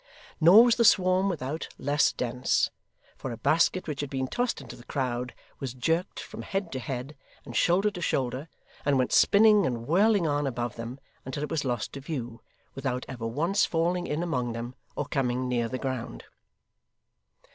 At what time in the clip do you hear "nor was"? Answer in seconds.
0.39-0.77